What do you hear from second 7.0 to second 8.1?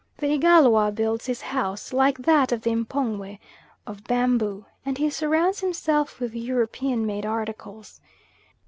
made articles.